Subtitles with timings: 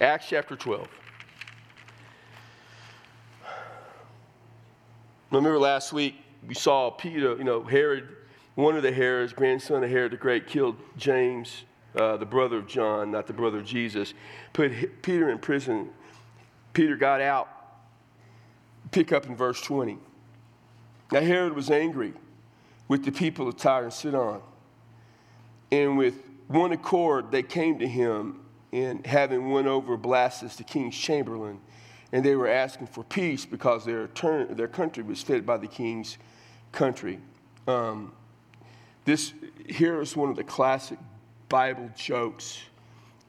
[0.00, 0.88] Acts chapter 12.
[5.30, 6.16] Remember last week
[6.46, 8.08] we saw Peter, you know, Herod,
[8.56, 11.62] one of the Herods, grandson of Herod the Great, killed James,
[11.96, 14.14] uh, the brother of John, not the brother of Jesus,
[14.52, 14.72] put
[15.02, 15.90] Peter in prison.
[16.72, 17.48] Peter got out.
[18.90, 19.98] Pick up in verse 20.
[21.12, 22.14] Now Herod was angry
[22.88, 24.40] with the people of Tyre and Sidon,
[25.70, 26.14] and with
[26.48, 28.43] one accord they came to him,
[28.74, 31.60] and having won over Blastus, the king's chamberlain,
[32.10, 35.68] and they were asking for peace because their, turn, their country was fed by the
[35.68, 36.18] king's
[36.72, 37.20] country.
[37.68, 38.12] Um,
[39.04, 39.32] this
[39.68, 40.98] here is one of the classic
[41.48, 42.62] Bible jokes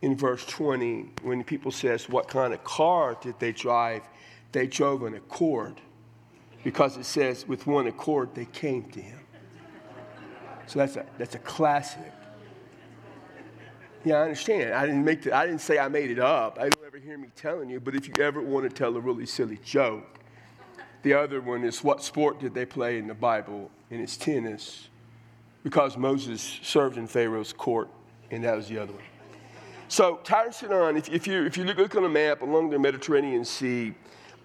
[0.01, 4.01] in verse 20 when people says what kind of car did they drive?
[4.51, 5.79] They drove an accord.
[6.63, 9.19] Because it says with one accord they came to him.
[10.65, 12.11] So that's a that's a classic
[14.05, 16.69] yeah i understand i didn't make the, i didn't say i made it up i
[16.69, 19.25] don't ever hear me telling you but if you ever want to tell a really
[19.25, 20.19] silly joke
[21.03, 24.87] the other one is what sport did they play in the bible and it's tennis
[25.63, 27.89] because moses served in pharaoh's court
[28.31, 29.03] and that was the other one.
[29.87, 33.45] So Tyre Sidon, if, if, you, if you look on a map along the Mediterranean
[33.45, 33.93] Sea,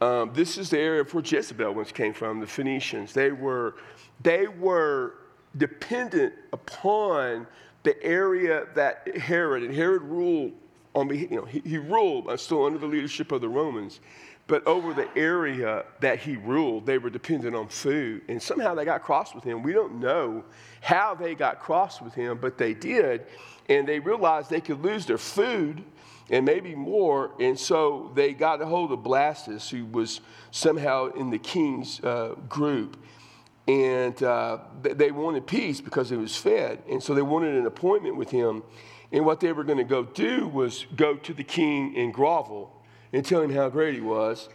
[0.01, 3.13] um, this is the area where Jezebel once came from, the Phoenicians.
[3.13, 3.77] They were,
[4.23, 5.15] they were
[5.57, 7.47] dependent upon
[7.83, 10.53] the area that Herod, and Herod ruled
[10.95, 14.01] on, you know, he, he ruled uh, still under the leadership of the Romans.
[14.47, 18.23] But over the area that he ruled, they were dependent on food.
[18.27, 19.63] And somehow they got cross with him.
[19.63, 20.43] We don't know
[20.81, 23.27] how they got cross with him, but they did
[23.71, 25.83] and they realized they could lose their food
[26.29, 27.31] and maybe more.
[27.41, 32.35] And so they got a hold of Blastus, who was somehow in the king's uh,
[32.49, 32.97] group.
[33.71, 36.83] And uh, they wanted peace because he was fed.
[36.91, 38.65] And so they wanted an appointment with him.
[39.13, 42.83] And what they were going to go do was go to the king and grovel
[43.13, 44.49] and tell him how great he was.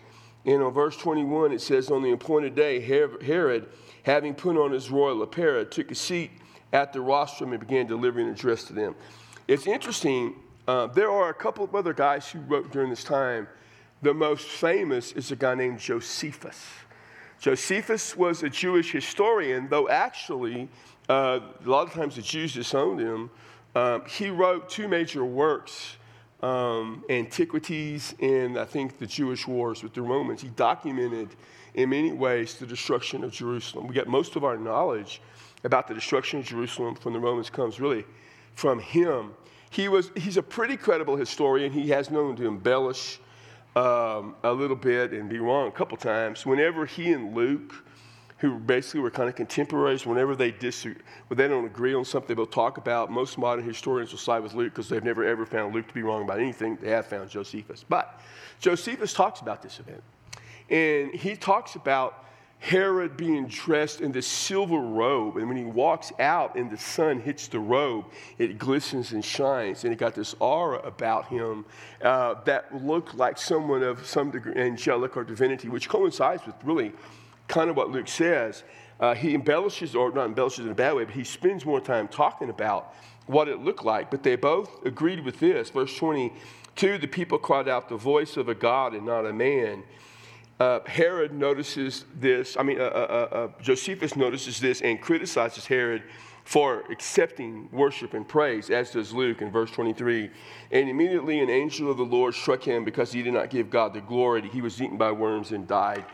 [0.44, 3.69] And on verse 21, it says, On the appointed day, Herod,
[4.03, 6.31] having put on his royal apparel, took a seat
[6.73, 8.95] at the rostrum and began delivering an address to them.
[9.47, 10.35] It's interesting,
[10.68, 13.47] uh, there are a couple of other guys who wrote during this time.
[14.01, 16.66] The most famous is a guy named Josephus.
[17.40, 20.69] Josephus was a Jewish historian, though actually,
[21.09, 23.29] uh, a lot of times the Jews disowned him.
[23.75, 25.97] Um, he wrote two major works
[26.41, 30.41] um, Antiquities and I think the Jewish Wars with the Romans.
[30.41, 31.29] He documented
[31.74, 33.88] in many ways the destruction of Jerusalem.
[33.88, 35.22] We get most of our knowledge
[35.63, 38.06] about the destruction of Jerusalem from the Romans comes really
[38.53, 39.34] from him.
[39.72, 41.72] He was, he's a pretty credible historian.
[41.72, 43.19] He has known to embellish
[43.75, 46.46] um, a little bit and be wrong a couple times.
[46.46, 47.74] Whenever he and Luke,
[48.38, 52.36] who basically were kind of contemporaries, whenever they disagree, when they don't agree on something,
[52.36, 53.12] they'll talk about.
[53.12, 56.03] Most modern historians will side with Luke because they've never ever found Luke to be
[56.03, 56.78] wrong about anything.
[56.78, 57.84] They have found Josephus.
[57.88, 58.19] But
[58.59, 60.03] Josephus talks about this event.
[60.69, 62.25] And he talks about
[62.65, 65.37] Herod being dressed in this silver robe.
[65.37, 68.05] And when he walks out and the sun hits the robe,
[68.39, 69.83] it glistens and shines.
[69.83, 71.63] And it got this aura about him
[72.01, 76.91] uh, that looked like someone of some degree, angelic or divinity, which coincides with really
[77.47, 78.63] kind of what Luke says.
[78.99, 82.07] Uh, he embellishes, or not embellishes in a bad way, but he spends more time
[82.07, 82.95] talking about
[83.27, 84.09] what it looked like.
[84.09, 85.69] But they both agreed with this.
[85.69, 89.83] Verse 22 the people cried out, The voice of a God and not a man.
[90.59, 95.66] Uh, Herod notices this, I mean, uh, uh, uh, uh, Josephus notices this and criticizes
[95.66, 96.03] Herod
[96.45, 100.29] for accepting worship and praise, as does Luke in verse 23.
[100.71, 103.94] And immediately an angel of the Lord struck him because he did not give God
[103.94, 104.47] the glory.
[104.47, 106.05] He was eaten by worms and died.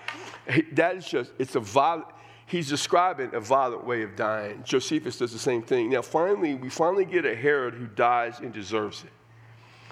[0.71, 2.07] That is just, it's a violent,
[2.47, 4.63] he's describing a violent way of dying.
[4.63, 5.91] Josephus does the same thing.
[5.91, 9.11] Now, finally, we finally get a Herod who dies and deserves it.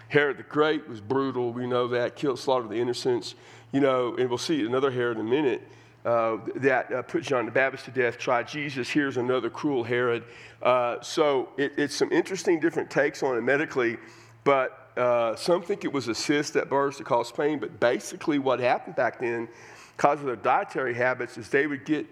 [0.08, 1.54] Herod the Great was brutal.
[1.54, 3.36] We know that, killed, slaughtered the innocents
[3.72, 5.62] you know, and we'll see another Herod in a minute,
[6.06, 8.90] uh, that uh, put John the Baptist to death, tried Jesus.
[8.90, 10.24] Here's another cruel Herod.
[10.62, 13.98] Uh, so it, it's some interesting different takes on it medically,
[14.44, 17.60] but uh, some think it was a cyst that burst that caused pain.
[17.60, 19.48] But basically, what happened back then,
[19.96, 22.06] because of their dietary habits, is they would get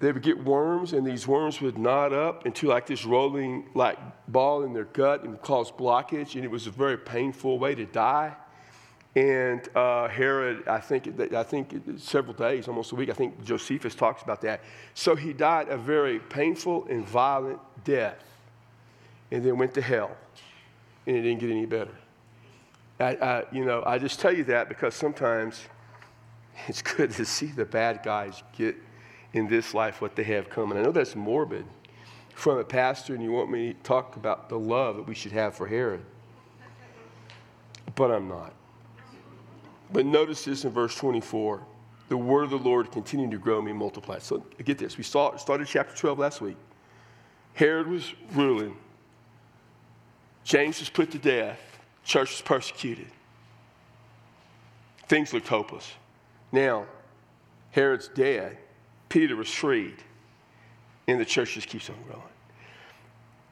[0.00, 3.98] they would get worms, and these worms would knot up into like this rolling like
[4.28, 7.84] ball in their gut and cause blockage, and it was a very painful way to
[7.86, 8.34] die.
[9.16, 13.94] And uh, Herod, I think, I think several days, almost a week, I think Josephus
[13.94, 14.60] talks about that.
[14.94, 18.22] So he died a very painful and violent death
[19.32, 20.16] and then went to hell.
[21.06, 21.94] And it didn't get any better.
[23.00, 25.60] I, I, you know, I just tell you that because sometimes
[26.68, 28.76] it's good to see the bad guys get
[29.32, 30.78] in this life what they have coming.
[30.78, 31.64] I know that's morbid
[32.34, 35.32] from a pastor, and you want me to talk about the love that we should
[35.32, 36.04] have for Herod.
[37.94, 38.54] but I'm not.
[39.92, 41.62] But notice this in verse 24
[42.10, 44.18] the word of the Lord continued to grow and multiply.
[44.18, 44.98] So get this.
[44.98, 46.56] We saw, started chapter 12 last week.
[47.54, 48.76] Herod was ruling.
[50.42, 51.60] James was put to death.
[52.02, 53.06] Church was persecuted.
[55.06, 55.92] Things looked hopeless.
[56.50, 56.86] Now,
[57.70, 58.58] Herod's dead.
[59.08, 60.02] Peter was freed.
[61.06, 62.22] And the church just keeps on growing.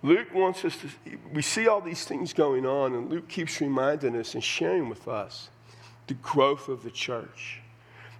[0.02, 0.88] Luke wants us to,
[1.32, 5.06] we see all these things going on, and Luke keeps reminding us and sharing with
[5.06, 5.48] us
[6.08, 7.60] the growth of the church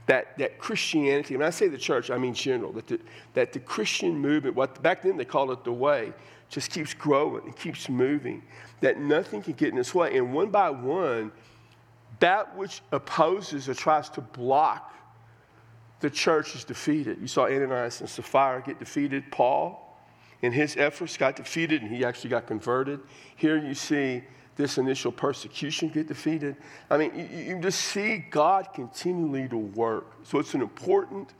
[0.08, 2.98] that, that Christianity, when I say the church, I mean general, that the,
[3.34, 6.14] that the Christian movement, what back then they called it the way,
[6.48, 8.42] just keeps growing and keeps moving,
[8.80, 10.16] that nothing can get in its way.
[10.16, 11.30] And one by one,
[12.20, 14.94] that which opposes or tries to block
[16.00, 17.20] the church is defeated.
[17.20, 19.30] You saw Ananias and Sapphira get defeated.
[19.30, 20.00] Paul,
[20.40, 23.00] in his efforts, got defeated and he actually got converted.
[23.36, 24.24] Here you see
[24.58, 26.56] this initial persecution get defeated.
[26.90, 30.12] I mean, you, you just see God continually to work.
[30.24, 31.32] So it's an important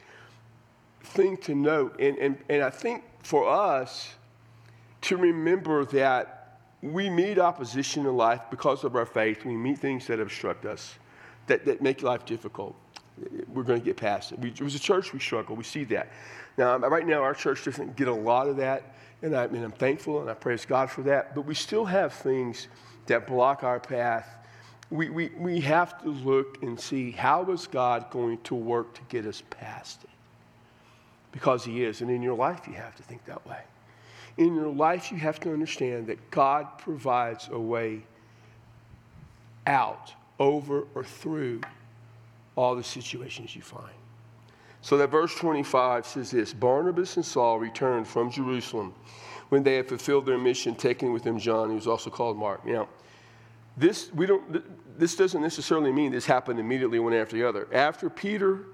[1.03, 2.01] thing to note.
[2.01, 4.15] And, and, and I think for us
[5.03, 6.39] to remember that
[6.81, 9.45] we meet opposition in life because of our faith.
[9.45, 10.95] We meet things that obstruct us,
[11.49, 12.77] that, that make life difficult.
[13.53, 14.39] We're going to get past it.
[14.39, 15.57] We, it was a church we struggle.
[15.57, 16.13] We see that.
[16.57, 18.95] Now, right now, our church doesn't get a lot of that.
[19.23, 21.35] And, I, and I'm thankful and I praise God for that.
[21.35, 22.69] But we still have things
[23.09, 24.37] that block our path,
[24.91, 29.01] we, we, we have to look and see how is God going to work to
[29.09, 30.11] get us past it?
[31.33, 32.01] Because He is.
[32.01, 33.61] And in your life, you have to think that way.
[34.39, 38.03] In your life, you have to understand that God provides a way
[39.67, 41.61] out, over, or through
[42.57, 43.93] all the situations you find.
[44.81, 48.95] So that verse 25 says this Barnabas and Saul returned from Jerusalem
[49.49, 52.65] when they had fulfilled their mission, taking with them John, who was also called Mark.
[52.67, 52.89] Now,
[53.77, 57.69] this, we don't, this doesn't necessarily mean this happened immediately one after the other.
[57.73, 58.67] After Peter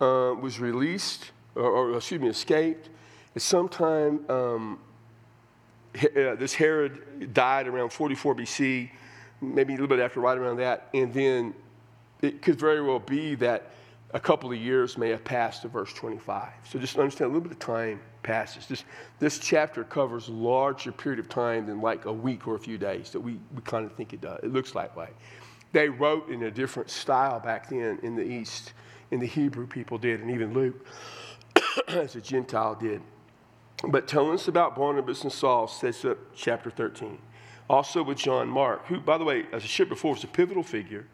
[0.00, 2.90] uh, was released, or, or, excuse me, escaped,
[3.34, 4.78] at some time, um,
[5.94, 8.90] uh, this Herod died around 44 BC,
[9.40, 11.54] maybe a little bit after, right around that, and then
[12.22, 13.70] it could very well be that
[14.12, 16.48] a couple of years may have passed to verse 25.
[16.64, 18.66] So just understand a little bit of time passes.
[18.66, 18.84] This,
[19.18, 22.78] this chapter covers a larger period of time than like a week or a few
[22.78, 24.40] days that we, we kind of think it does.
[24.42, 25.08] It looks like way.
[25.72, 28.72] They wrote in a different style back then in the East,
[29.12, 30.84] in the Hebrew people did, and even Luke,
[31.88, 33.00] as a Gentile did.
[33.88, 37.18] But telling us about Barnabas and Saul sets up chapter 13.
[37.68, 40.64] Also with John Mark, who, by the way, as I shared before, was a pivotal
[40.64, 41.06] figure.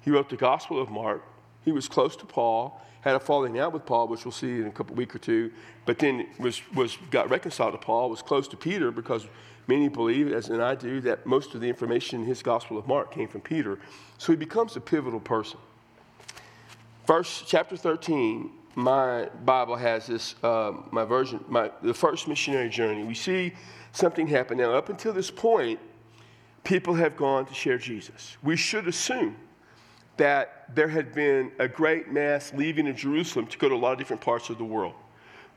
[0.00, 1.22] He wrote the Gospel of Mark.
[1.68, 4.66] He was close to Paul, had a falling out with Paul, which we'll see in
[4.66, 5.52] a couple week or two,
[5.84, 9.26] but then was, was got reconciled to Paul, was close to Peter because
[9.66, 12.86] many believe, as and I do, that most of the information in his Gospel of
[12.86, 13.78] Mark came from Peter.
[14.16, 15.60] So he becomes a pivotal person.
[17.06, 23.04] First, chapter 13, my Bible has this, uh, my version, my, the first missionary journey.
[23.04, 23.52] We see
[23.92, 24.56] something happen.
[24.56, 25.78] Now, up until this point,
[26.64, 28.38] people have gone to share Jesus.
[28.42, 29.36] We should assume
[30.18, 33.92] that there had been a great mass leaving of Jerusalem to go to a lot
[33.92, 34.94] of different parts of the world.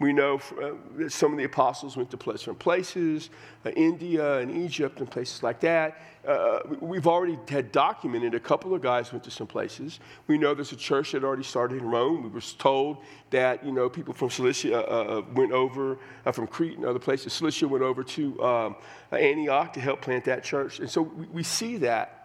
[0.02, 3.30] We know uh, that some of the apostles went to different places,
[3.64, 6.02] uh, India and Egypt and places like that.
[6.28, 10.00] Uh, we've already had documented a couple of guys went to some places.
[10.26, 12.24] We know there's a church that already started in Rome.
[12.24, 12.98] We were told
[13.30, 16.98] that you know people from Cilicia uh, uh went over uh, from Crete and other
[16.98, 17.32] places.
[17.32, 18.76] Cilicia went over to um,
[19.12, 22.21] Antioch to help plant that church, and so we, we see that.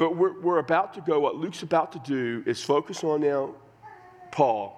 [0.00, 3.54] But we're, we're about to go, what Luke's about to do is focus on now
[4.32, 4.74] Paul.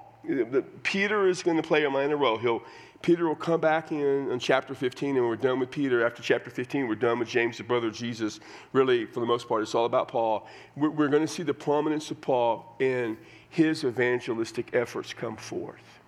[0.82, 2.38] Peter is going to play a minor role.
[2.38, 2.60] He'll,
[3.02, 6.04] Peter will come back in in chapter 15, and we're done with Peter.
[6.04, 8.40] After chapter 15, we're done with James, the brother of Jesus.
[8.72, 10.48] Really, for the most part, it's all about Paul.
[10.74, 13.16] We're, we're going to see the prominence of Paul and
[13.48, 16.00] his evangelistic efforts come forth.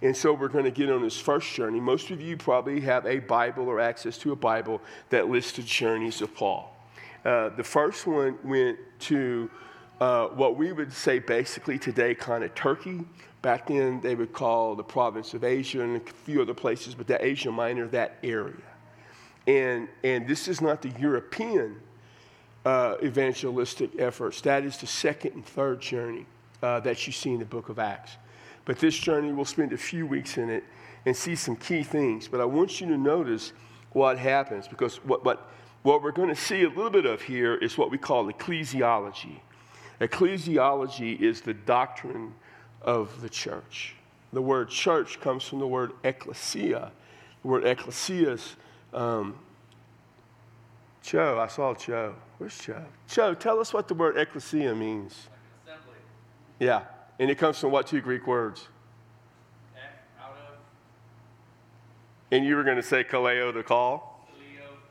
[0.00, 1.80] And so we're going to get on this first journey.
[1.80, 5.62] Most of you probably have a Bible or access to a Bible that lists the
[5.62, 6.74] journeys of Paul.
[7.24, 9.50] Uh, the first one went to
[10.00, 13.00] uh, what we would say basically today kind of Turkey.
[13.42, 17.06] Back then they would call the province of Asia and a few other places, but
[17.08, 18.54] that Asia Minor, that area.
[19.46, 21.80] And, and this is not the European
[22.64, 24.40] uh, evangelistic efforts.
[24.42, 26.26] That is the second and third journey
[26.62, 28.16] uh, that you see in the book of Acts.
[28.64, 30.64] But this journey, we'll spend a few weeks in it
[31.06, 32.28] and see some key things.
[32.28, 33.52] But I want you to notice
[33.92, 35.50] what happens because what, what
[35.82, 39.40] what we're going to see a little bit of here is what we call ecclesiology.
[40.00, 42.34] Ecclesiology is the doctrine
[42.82, 43.94] of the church.
[44.32, 46.92] The word church comes from the word ecclesia.
[47.42, 48.56] The word ecclesia is,
[48.92, 49.38] um,
[51.02, 52.14] Joe, I saw Joe.
[52.38, 52.84] Where's Joe?
[53.08, 55.28] Joe, tell us what the word ecclesia means.
[55.64, 55.94] Assembly.
[56.60, 56.82] Yeah,
[57.18, 58.68] and it comes from what two Greek words?
[60.20, 60.56] Out of.
[62.30, 64.17] And you were going to say kaleo to call?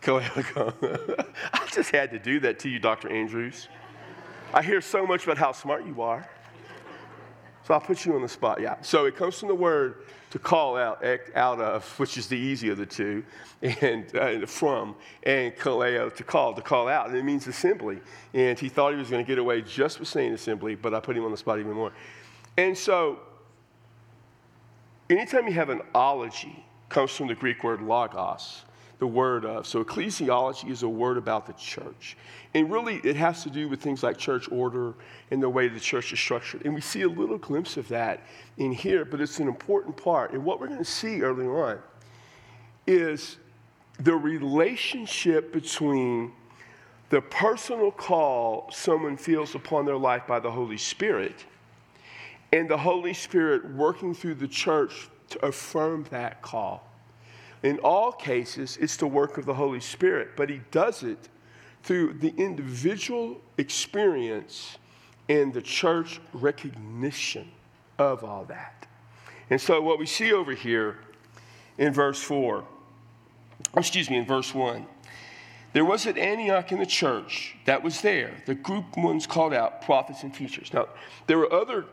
[1.54, 3.10] I just had to do that to you, Dr.
[3.10, 3.68] Andrews.
[4.54, 6.28] I hear so much about how smart you are.
[7.66, 8.62] So I'll put you on the spot.
[8.62, 8.78] Yeah.
[8.82, 11.04] So it comes from the word to call out,
[11.36, 13.26] out of, which is the easy of the two,
[13.62, 17.10] and uh, from, and kaleo, to call, to call out.
[17.10, 18.00] And it means assembly.
[18.34, 21.02] And he thought he was going to get away just with saying assembly, but I
[21.02, 21.92] put him on the spot even more.
[22.58, 23.20] And so,
[25.10, 28.64] anytime you have an ology, comes from the Greek word logos,
[29.00, 29.68] the word of.
[29.68, 32.18] So ecclesiology is a word about the church.
[32.54, 34.94] And really, it has to do with things like church order
[35.32, 36.66] and the way the church is structured.
[36.66, 38.22] And we see a little glimpse of that
[38.58, 40.32] in here, but it's an important part.
[40.32, 41.80] And what we're going to see early on
[42.88, 43.38] is
[44.00, 46.32] the relationship between
[47.10, 51.46] the personal call someone feels upon their life by the Holy Spirit
[52.54, 56.87] and the Holy Spirit working through the church to affirm that call.
[57.64, 61.30] In all cases, it's the work of the Holy Spirit, but He does it
[61.84, 64.78] through the individual experience
[65.30, 67.50] and the church recognition
[67.98, 68.88] of all that.
[69.50, 70.98] And so, what we see over here
[71.78, 72.64] in verse 4,
[73.76, 74.86] excuse me, in verse 1,
[75.74, 79.82] there was at Antioch in the church that was there, the group ones called out
[79.82, 80.74] prophets and teachers.
[80.74, 80.88] Now,
[81.28, 81.86] there were other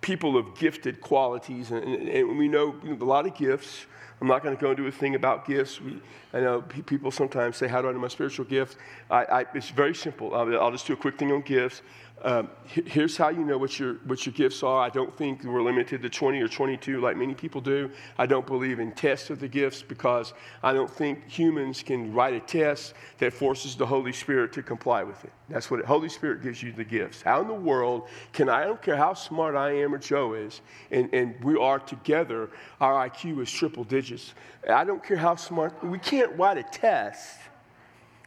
[0.00, 3.86] people of gifted qualities, and, and we know, know a lot of gifts.
[4.20, 5.80] I'm not going to go into a thing about gifts.
[5.80, 6.00] We,
[6.32, 8.76] I know people sometimes say, How do I know my spiritual gift?
[9.10, 10.34] I, I, it's very simple.
[10.34, 11.82] I'll, I'll, just do a quick thing on gifts.
[12.22, 14.80] Um, here's how you know what your, what your gifts are.
[14.80, 17.90] I don't think we're limited to 20 or 22 like many people do.
[18.16, 22.32] I don't believe in tests of the gifts because I don't think humans can write
[22.32, 25.32] a test that forces the Holy Spirit to comply with it.
[25.50, 27.20] That's what the Holy Spirit gives you the gifts.
[27.20, 30.32] How in the world can I, I don't care how smart I am or Joe
[30.32, 32.48] is, and, and we are together,
[32.80, 34.32] our IQ is triple digits.
[34.70, 37.38] I don't care how smart, we can't write a test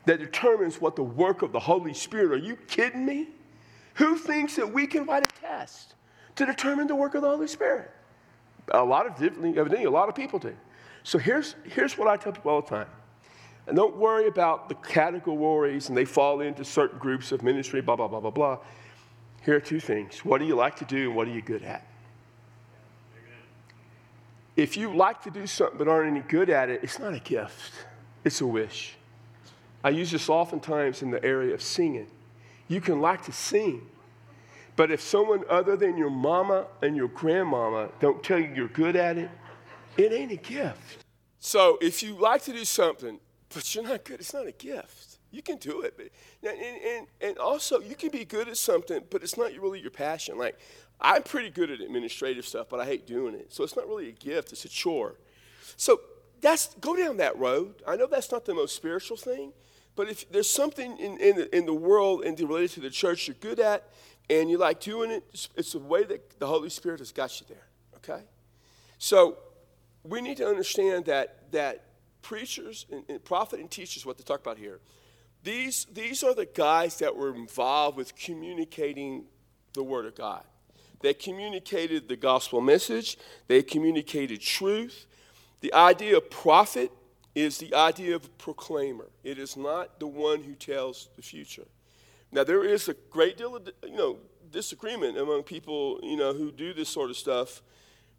[0.05, 2.31] that determines what the work of the Holy Spirit.
[2.31, 3.29] Are you kidding me?
[3.97, 5.95] Who thinks that we can write a test
[6.35, 7.91] to determine the work of the Holy Spirit?
[8.69, 10.55] A lot of evidently, a lot of people do.
[11.03, 12.87] So here's, here's what I tell people all the time.
[13.65, 17.95] And don't worry about the categories and they fall into certain groups of ministry, blah,
[17.95, 18.59] blah, blah, blah, blah.
[19.43, 20.23] Here are two things.
[20.23, 21.85] What do you like to do and what are you good at?
[24.55, 27.19] If you like to do something but aren't any good at it, it's not a
[27.19, 27.73] gift,
[28.23, 28.95] it's a wish.
[29.83, 32.07] I use this oftentimes in the area of singing.
[32.67, 33.87] You can like to sing.
[34.75, 38.95] But if someone other than your mama and your grandmama don't tell you you're good
[38.95, 39.29] at it,
[39.97, 41.03] it ain't a gift.
[41.39, 43.19] So if you like to do something,
[43.53, 45.17] but you're not good, it's not a gift.
[45.31, 45.95] You can do it.
[45.97, 46.09] But,
[46.49, 49.91] and, and, and also, you can be good at something, but it's not really your
[49.91, 50.37] passion.
[50.37, 50.59] Like,
[51.01, 53.53] I'm pretty good at administrative stuff, but I hate doing it.
[53.53, 55.15] So it's not really a gift, it's a chore.
[55.75, 56.01] So
[56.41, 57.81] that's go down that road.
[57.87, 59.53] I know that's not the most spiritual thing,
[59.97, 63.27] but if there's something in, in, the, in the world and related to the church
[63.27, 63.89] you're good at
[64.29, 67.47] and you like doing it, it's the way that the Holy Spirit has got you
[67.49, 68.23] there, okay?
[68.99, 69.39] So
[70.03, 71.83] we need to understand that, that
[72.21, 74.79] preachers and, and prophet and teachers, what they talk about here,
[75.43, 79.25] these, these are the guys that were involved with communicating
[79.73, 80.43] the Word of God.
[81.01, 85.07] They communicated the gospel message, they communicated truth.
[85.61, 86.91] The idea of prophet
[87.37, 89.05] is the idea of a proclaimer.
[89.23, 91.67] It is not the one who tells the future.
[92.31, 94.17] Now, there is a great deal of you know,
[94.51, 97.61] disagreement among people you know, who do this sort of stuff,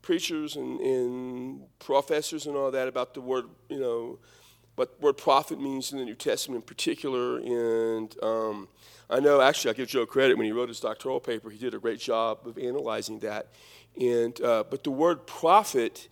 [0.03, 4.21] preachers and, and professors and all that, about the word, you know,
[4.77, 7.39] what word prophet means in the New Testament in particular.
[7.39, 8.69] And um,
[9.11, 11.75] I know, actually, I give Joe credit when he wrote his doctoral paper, he did
[11.75, 13.49] a great job of analyzing that.
[14.01, 16.09] And, uh, but the word prophet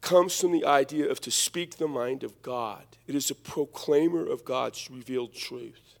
[0.00, 2.84] comes from the idea of to speak the mind of God.
[3.06, 5.98] It is a proclaimer of God's revealed truth.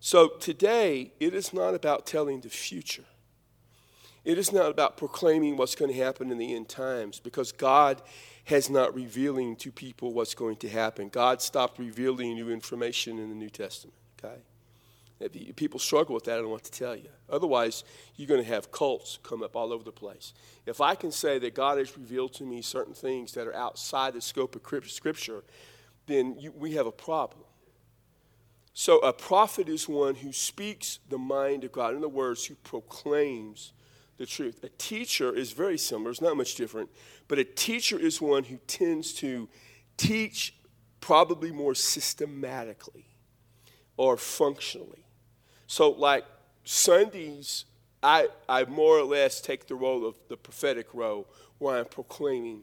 [0.00, 3.04] So today, it is not about telling the future.
[4.24, 8.02] It is not about proclaiming what's going to happen in the end times because God
[8.44, 11.08] has not revealing to people what's going to happen.
[11.08, 14.40] God stopped revealing new information in the New Testament, okay?
[15.56, 17.10] People struggle with that, I don't want to tell you.
[17.28, 17.84] Otherwise,
[18.16, 20.32] you're going to have cults come up all over the place.
[20.64, 24.14] If I can say that God has revealed to me certain things that are outside
[24.14, 25.44] the scope of Scripture,
[26.06, 27.44] then you, we have a problem.
[28.72, 31.90] So, a prophet is one who speaks the mind of God.
[31.90, 33.72] In other words, who proclaims
[34.16, 34.62] the truth.
[34.62, 36.90] A teacher is very similar, it's not much different,
[37.26, 39.48] but a teacher is one who tends to
[39.96, 40.54] teach
[41.00, 43.06] probably more systematically
[43.96, 45.06] or functionally.
[45.70, 46.24] So, like
[46.64, 47.64] Sundays,
[48.02, 52.62] I, I more or less take the role of the prophetic role where I'm proclaiming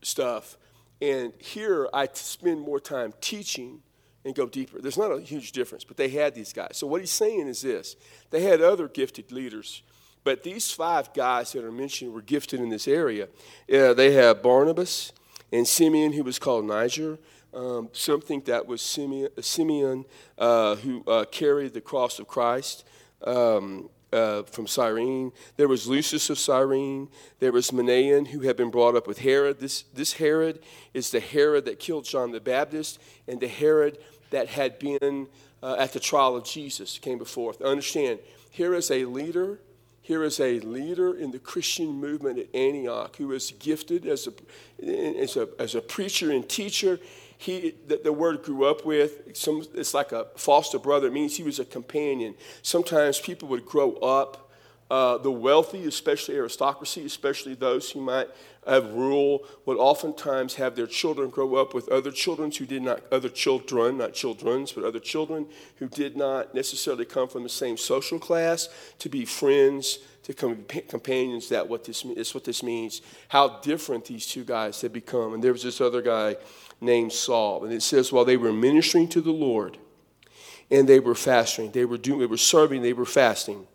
[0.00, 0.56] stuff.
[1.02, 3.82] And here I spend more time teaching
[4.24, 4.80] and go deeper.
[4.80, 6.78] There's not a huge difference, but they had these guys.
[6.78, 7.94] So what he's saying is this
[8.30, 9.82] they had other gifted leaders,
[10.24, 13.28] but these five guys that are mentioned were gifted in this area.
[13.70, 15.12] Uh, they have Barnabas
[15.52, 17.18] and Simeon, who was called Niger.
[17.54, 20.04] Um, something that was Simeon, Simeon
[20.36, 22.84] uh, who uh, carried the cross of Christ.
[23.24, 25.32] Um, uh, from Cyrene.
[25.56, 27.08] There was Lucius of Cyrene.
[27.40, 29.60] There was Manaen, who had been brought up with Herod.
[29.60, 30.60] This, this Herod
[30.94, 33.98] is the Herod that killed John the Baptist and the Herod
[34.30, 35.26] that had been
[35.62, 37.54] uh, at the trial of Jesus, came before.
[37.62, 39.58] Understand, here is a leader.
[40.02, 45.20] Here is a leader in the Christian movement at Antioch who is gifted as a,
[45.20, 46.98] as a, as a preacher and teacher
[47.38, 49.36] he, the, the, word grew up with.
[49.36, 51.06] Some, it's like a foster brother.
[51.06, 52.34] It means he was a companion.
[52.62, 54.50] Sometimes people would grow up.
[54.90, 58.26] Uh, the wealthy, especially aristocracy, especially those who might
[58.68, 63.02] have rule, would oftentimes have their children grow up with other children who did not,
[63.12, 65.46] other children, not children's, but other children
[65.76, 70.64] who did not necessarily come from the same social class to be friends, to come
[70.88, 71.48] companions.
[71.48, 73.00] That what this is what this means.
[73.28, 75.34] How different these two guys had become.
[75.34, 76.36] And there was this other guy
[76.80, 77.64] named Saul.
[77.64, 79.78] And it says, while they were ministering to the Lord
[80.70, 83.66] and they were fasting, they were, doing, they were serving, they were fasting.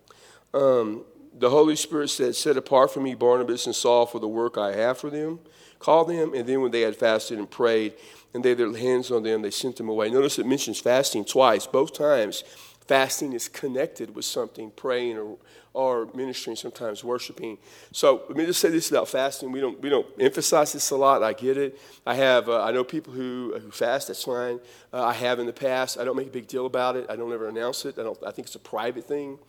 [0.54, 1.04] Um,
[1.38, 4.74] the Holy Spirit said, Set apart for me Barnabas and Saul for the work I
[4.74, 5.40] have for them.
[5.80, 7.94] Call them, and then when they had fasted and prayed,
[8.34, 10.10] and they had their hands on them, they sent them away.
[10.10, 11.68] Notice it mentions fasting twice.
[11.68, 12.44] Both times,
[12.88, 15.38] fasting is connected with something, praying or
[15.74, 17.58] or ministering, sometimes worshiping.
[17.92, 19.52] So let me just say this about fasting.
[19.52, 21.24] We don't, we don't emphasize this a lot.
[21.24, 21.80] I get it.
[22.06, 24.60] I have, uh, I know people who, who fast, that's fine.
[24.94, 25.98] Uh, I have in the past.
[25.98, 27.08] I don't make a big deal about it.
[27.10, 27.98] I don't ever announce it.
[27.98, 29.40] I, don't, I think it's a private thing.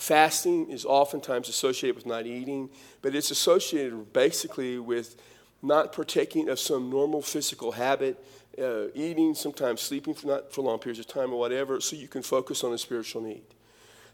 [0.00, 2.70] Fasting is oftentimes associated with not eating,
[3.02, 5.20] but it's associated basically with
[5.60, 8.18] not partaking of some normal physical habit,
[8.58, 12.08] uh, eating, sometimes sleeping for not for long periods of time or whatever, so you
[12.08, 13.42] can focus on a spiritual need.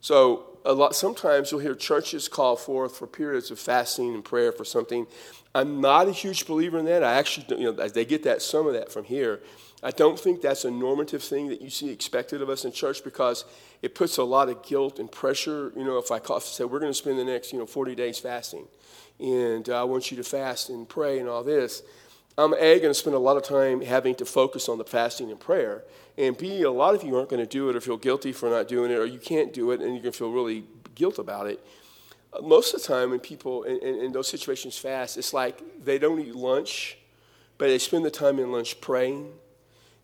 [0.01, 4.53] So a lot sometimes you'll hear churches call forth for periods of fasting and prayer
[4.53, 5.07] for something.
[5.55, 7.03] I'm not a huge believer in that.
[7.03, 9.41] I actually, you know, they get that some of that from here.
[9.83, 13.05] I don't think that's a normative thing that you see expected of us in church
[13.05, 13.45] because
[13.83, 15.73] it puts a lot of guilt and pressure.
[15.77, 17.95] You know, if I call, say we're going to spend the next, you know, 40
[17.95, 18.67] days fasting,
[19.21, 21.83] and uh, I want you to fast and pray and all this,
[22.39, 25.31] I'm A, going to spend a lot of time having to focus on the fasting
[25.31, 25.85] and prayer.
[26.19, 28.51] And B, a lot of you aren't going to do it or feel guilty for
[28.51, 31.19] not doing it, or you can't do it and you're going to feel really guilt
[31.19, 31.65] about it.
[32.43, 35.99] Most of the time, when people in, in, in those situations fast, it's like they
[35.99, 36.99] don't eat lunch,
[37.57, 39.33] but they spend the time in lunch praying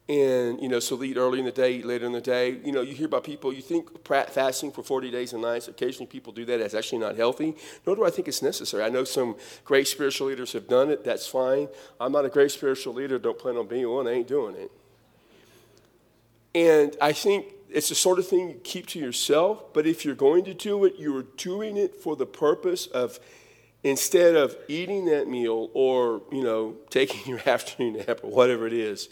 [0.09, 2.59] and you know so eat early in the day eat later in the day.
[2.65, 6.07] You know you hear about people you think fasting for 40 days and nights occasionally
[6.07, 7.55] people do that that's actually not healthy.
[7.87, 8.83] Nor do i think it's necessary.
[8.83, 11.69] I know some great spiritual leaders have done it that's fine.
[12.01, 14.71] I'm not a great spiritual leader don't plan on being one i ain't doing it.
[16.55, 20.15] And i think it's the sort of thing you keep to yourself but if you're
[20.15, 23.19] going to do it you're doing it for the purpose of
[23.83, 28.73] instead of eating that meal or you know taking your afternoon nap or whatever it
[28.73, 29.09] is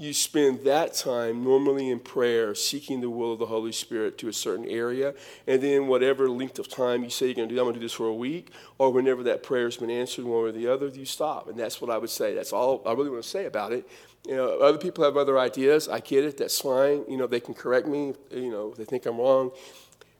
[0.00, 4.28] you spend that time normally in prayer, seeking the will of the Holy Spirit to
[4.28, 5.12] a certain area,
[5.46, 7.80] and then whatever length of time you say you're going to do, I'm going to
[7.80, 10.68] do this for a week, or whenever that prayer has been answered, one or the
[10.68, 11.48] other, you stop.
[11.48, 12.32] And that's what I would say.
[12.32, 13.88] That's all I really want to say about it.
[14.26, 15.88] You know, other people have other ideas.
[15.88, 16.36] I get it.
[16.36, 17.04] That's fine.
[17.08, 18.14] You know, they can correct me.
[18.30, 19.50] You know, if they think I'm wrong.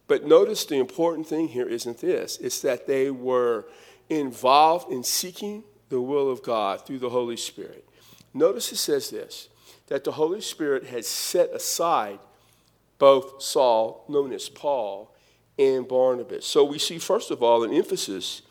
[0.08, 2.38] But notice the important thing here isn't this.
[2.38, 3.66] It's that they were
[4.08, 7.84] involved in seeking the will of God through the Holy Spirit.
[8.34, 9.48] Notice it says this
[9.88, 12.18] that the Holy Spirit had set aside
[12.98, 15.14] both Saul, known as Paul,
[15.59, 16.46] and Barnabas.
[16.46, 18.42] So we see, first of all, an emphasis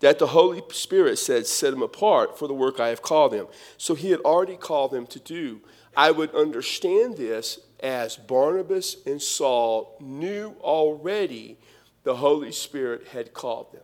[0.00, 3.46] that the Holy Spirit said, Set them apart for the work I have called them.
[3.78, 5.60] So he had already called them to do.
[5.96, 11.58] I would understand this as Barnabas and Saul knew already
[12.04, 13.82] the Holy Spirit had called them.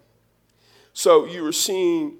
[0.92, 2.16] So you were seeing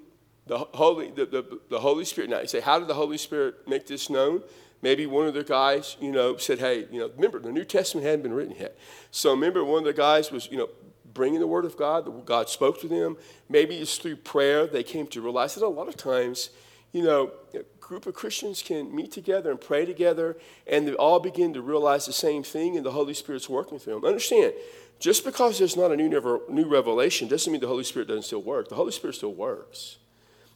[0.47, 2.29] the Holy, the, the, the Holy Spirit.
[2.29, 4.43] Now you say, How did the Holy Spirit make this known?
[4.81, 8.05] Maybe one of the guys, you know, said, hey, you know, remember, the New Testament
[8.05, 8.77] hadn't been written yet.
[9.11, 10.69] So remember, one of the guys was, you know,
[11.13, 12.25] bringing the Word of God.
[12.25, 13.17] God spoke to them.
[13.49, 16.49] Maybe it's through prayer they came to realize that a lot of times,
[16.93, 21.19] you know, a group of Christians can meet together and pray together, and they all
[21.19, 24.05] begin to realize the same thing, and the Holy Spirit's working through them.
[24.05, 24.53] Understand,
[24.99, 26.09] just because there's not a new,
[26.49, 28.69] new revelation doesn't mean the Holy Spirit doesn't still work.
[28.69, 29.97] The Holy Spirit still works.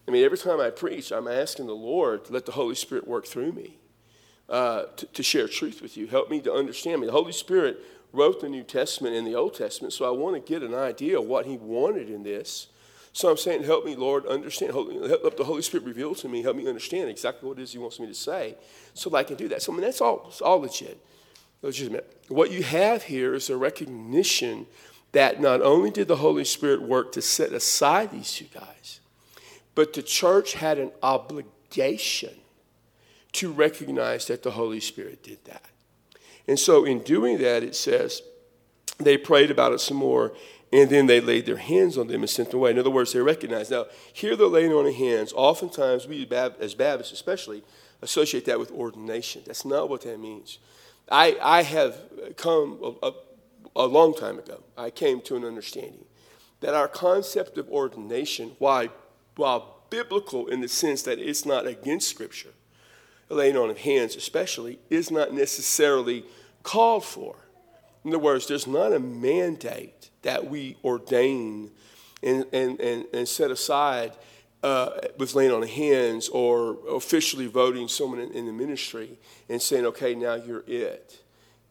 [0.07, 3.07] I mean, every time I preach, I'm asking the Lord to let the Holy Spirit
[3.07, 3.77] work through me.
[4.49, 6.07] Uh, to, to share truth with you.
[6.07, 7.07] Help me to understand me.
[7.07, 7.79] The Holy Spirit
[8.11, 11.19] wrote the New Testament and the Old Testament, so I want to get an idea
[11.19, 12.67] of what He wanted in this.
[13.11, 14.73] So I'm saying, help me, Lord, understand.
[14.73, 16.41] Help the Holy Spirit reveal to me.
[16.41, 18.55] Help me understand exactly what it is He wants me to say
[18.95, 19.61] so that I can do that.
[19.61, 20.99] So, I mean, that's all, it's all legit.
[21.61, 22.21] Legitimate.
[22.27, 24.65] What you have here is a recognition
[25.13, 28.99] that not only did the Holy Spirit work to set aside these two guys,
[29.75, 32.33] but the church had an obligation
[33.33, 35.65] to recognize that the Holy Spirit did that.
[36.47, 38.21] And so, in doing that, it says
[38.99, 40.33] they prayed about it some more
[40.73, 42.71] and then they laid their hands on them and sent them away.
[42.71, 43.69] In other words, they recognized.
[43.69, 46.27] Now, here the laying on of hands, oftentimes we
[46.59, 47.63] as Baptists especially
[48.01, 49.43] associate that with ordination.
[49.45, 50.57] That's not what that means.
[51.11, 52.01] I, I have
[52.37, 53.13] come a, a,
[53.75, 56.05] a long time ago, I came to an understanding
[56.61, 62.53] that our concept of ordination, while biblical in the sense that it's not against Scripture,
[63.33, 66.25] laying on of hands especially, is not necessarily
[66.63, 67.35] called for.
[68.03, 71.71] In other words, there's not a mandate that we ordain
[72.21, 74.13] and, and, and, and set aside
[74.63, 79.19] uh, with laying on of hands or officially voting someone in, in, the ministry
[79.49, 81.21] and saying, okay, now you're it.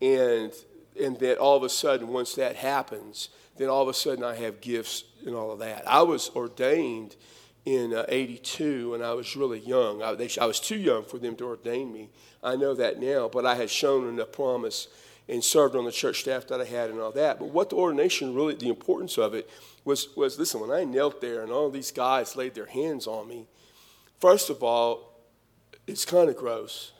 [0.02, 0.52] And,
[1.00, 4.34] and that all of a sudden, once that happens, then all of a sudden I
[4.34, 5.88] have gifts and all of that.
[5.88, 7.16] I was ordained
[7.64, 10.02] in uh, 82 and I was really young.
[10.02, 12.10] I, they, I was too young for them to ordain me.
[12.42, 14.88] I know that now, but I had shown the promise
[15.28, 17.38] and served on the church staff that I had and all that.
[17.38, 19.48] But what the ordination really, the importance of it
[19.84, 23.28] was, was listen, when I knelt there and all these guys laid their hands on
[23.28, 23.46] me,
[24.20, 25.20] first of all,
[25.86, 26.92] it's kind of gross.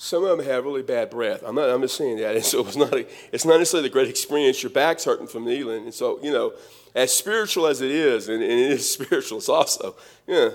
[0.00, 1.42] Some of them have really bad breath.
[1.44, 1.68] I'm not.
[1.68, 2.36] I'm just saying that.
[2.36, 2.94] And so it's not.
[2.94, 4.62] A, it's not necessarily a great experience.
[4.62, 6.52] Your back's hurting from kneeling, and so you know,
[6.94, 10.50] as spiritual as it is, and, and it is spiritual, it's also yeah.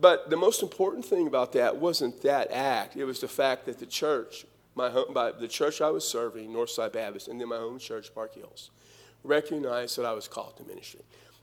[0.00, 2.96] But the most important thing about that wasn't that act.
[2.96, 6.48] It was the fact that the church my home, by the church I was serving,
[6.50, 8.70] Northside Baptist, and then my home church, Park Hills,
[9.22, 11.02] recognized that I was called to ministry.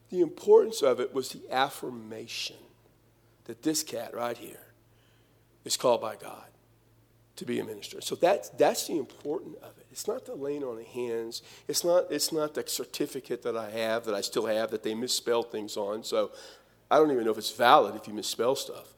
[0.09, 2.55] The importance of it was the affirmation
[3.43, 4.73] that this cat right here
[5.65, 6.47] is called by God
[7.37, 8.01] to be a minister.
[8.01, 9.85] So that's, that's the important of it.
[9.91, 11.41] It's not the laying on of hands.
[11.67, 14.93] It's not, it's not the certificate that I have, that I still have, that they
[14.93, 16.03] misspell things on.
[16.03, 16.31] So
[16.91, 18.93] I don't even know if it's valid if you misspell stuff.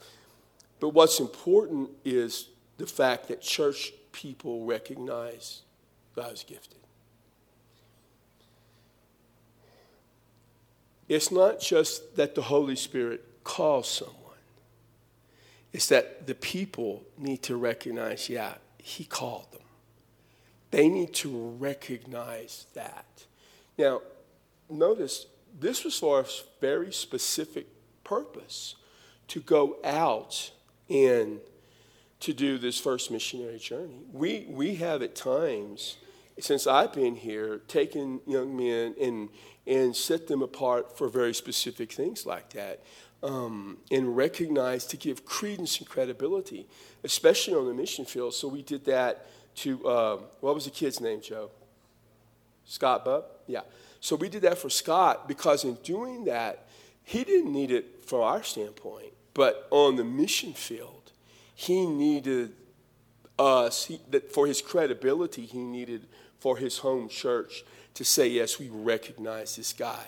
[0.80, 5.62] But what's important is the fact that church people recognize
[6.16, 6.80] that I was gifted.
[11.08, 14.16] It's not just that the Holy Spirit calls someone,
[15.72, 19.62] it's that the people need to recognize, yeah, He called them.
[20.72, 23.06] They need to recognize that.
[23.78, 24.02] Now,
[24.70, 25.26] notice
[25.60, 26.26] this was for a
[26.62, 27.68] very specific
[28.04, 28.76] purpose
[29.30, 30.52] to go out
[30.90, 31.40] and
[32.20, 34.02] to do this first missionary journey.
[34.12, 35.98] We, we have at times,
[36.40, 39.30] since I've been here, taken young men and,
[39.68, 42.84] and set them apart for very specific things like that.
[43.22, 46.68] Um, and recognize to give credence and credibility,
[47.04, 48.34] especially on the mission field.
[48.34, 51.52] So we did that to, uh, what was the kid's name, Joe?
[52.64, 53.26] Scott Bub?
[53.46, 53.62] Yeah.
[54.00, 56.68] So we did that for Scott because in doing that,
[57.04, 61.12] he didn't need it from our standpoint, but on the mission field,
[61.56, 62.54] he needed
[63.38, 66.08] us, he, that for his credibility, he needed
[66.40, 70.06] for his home church to say, yes, we recognize this guy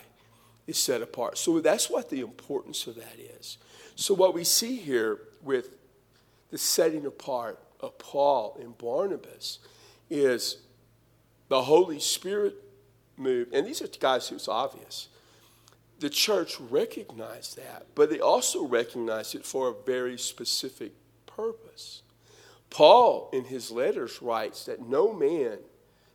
[0.67, 1.37] is set apart.
[1.37, 3.57] So that's what the importance of that is.
[3.95, 5.75] So, what we see here with
[6.49, 9.59] the setting apart of Paul and Barnabas
[10.09, 10.57] is
[11.49, 12.55] the Holy Spirit
[13.17, 15.07] moved, and these are guys who's obvious.
[15.99, 20.93] The church recognized that, but they also recognized it for a very specific
[21.27, 22.01] purpose.
[22.69, 25.59] Paul, in his letters, writes that no man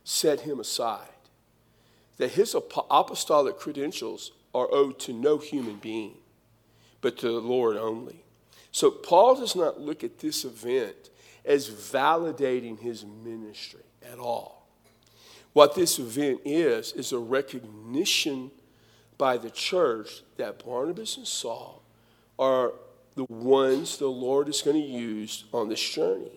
[0.07, 1.09] set him aside,
[2.15, 6.13] that his apostolic credentials are owed to no human being,
[7.01, 8.23] but to the Lord only.
[8.71, 11.09] So Paul does not look at this event
[11.43, 14.65] as validating his ministry at all.
[15.51, 18.51] What this event is, is a recognition
[19.17, 21.83] by the church that Barnabas and Saul
[22.39, 22.71] are
[23.15, 26.31] the ones the Lord is going to use on this journey.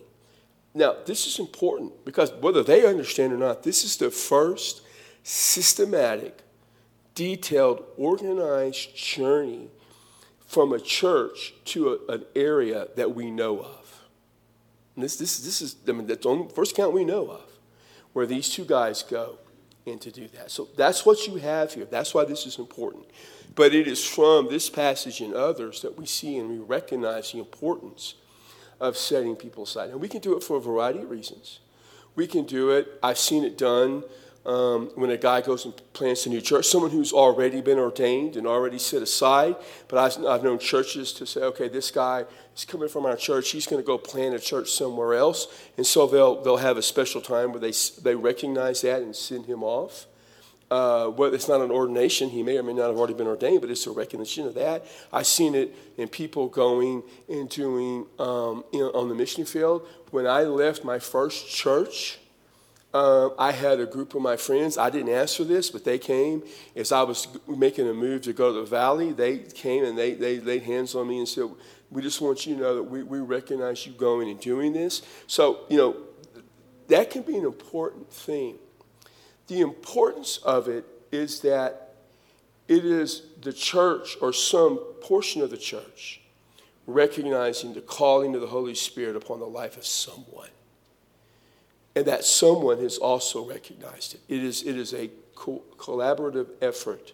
[0.73, 4.81] Now, this is important because whether they understand or not, this is the first
[5.23, 6.39] systematic,
[7.13, 9.67] detailed, organized journey
[10.45, 14.01] from a church to a, an area that we know of.
[14.95, 17.51] And this, this, this is I mean, the first account we know of
[18.13, 19.37] where these two guys go
[19.85, 20.51] and to do that.
[20.51, 21.85] So that's what you have here.
[21.85, 23.05] That's why this is important.
[23.55, 27.39] But it is from this passage and others that we see and we recognize the
[27.39, 28.15] importance
[28.81, 29.91] of setting people aside.
[29.91, 31.59] And we can do it for a variety of reasons.
[32.15, 34.03] We can do it, I've seen it done
[34.45, 38.35] um, when a guy goes and plants a new church, someone who's already been ordained
[38.35, 39.55] and already set aside.
[39.87, 43.51] But I've, I've known churches to say, okay, this guy is coming from our church.
[43.51, 45.47] He's going to go plant a church somewhere else.
[45.77, 49.45] And so they'll, they'll have a special time where they, they recognize that and send
[49.45, 50.07] him off.
[50.71, 52.29] Uh, it's not an ordination.
[52.29, 54.85] He may or may not have already been ordained, but it's a recognition of that.
[55.11, 59.85] I've seen it in people going and doing um, know, on the mission field.
[60.11, 62.19] When I left my first church,
[62.93, 64.77] uh, I had a group of my friends.
[64.77, 66.41] I didn't ask for this, but they came.
[66.73, 70.13] As I was making a move to go to the valley, they came and they,
[70.13, 71.49] they laid hands on me and said,
[71.89, 75.01] We just want you to know that we, we recognize you going and doing this.
[75.27, 75.97] So, you know,
[76.87, 78.55] that can be an important thing.
[79.51, 81.95] The importance of it is that
[82.69, 86.21] it is the church or some portion of the church
[86.87, 90.47] recognizing the calling of the Holy Spirit upon the life of someone
[91.97, 94.21] and that someone has also recognized it.
[94.29, 97.11] It is, it is a co- collaborative effort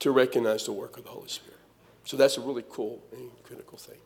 [0.00, 1.60] to recognize the work of the Holy Spirit.
[2.04, 3.98] So that's a really cool and critical thing.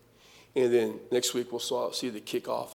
[0.54, 2.70] And then next week we'll see the kickoff